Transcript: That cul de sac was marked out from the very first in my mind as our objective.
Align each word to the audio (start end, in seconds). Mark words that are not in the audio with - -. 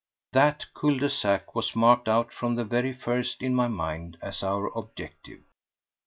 That 0.33 0.65
cul 0.73 0.97
de 0.97 1.09
sac 1.11 1.53
was 1.53 1.75
marked 1.75 2.07
out 2.09 2.33
from 2.33 2.55
the 2.55 2.65
very 2.65 2.91
first 2.91 3.43
in 3.43 3.53
my 3.53 3.67
mind 3.67 4.17
as 4.19 4.41
our 4.41 4.75
objective. 4.75 5.43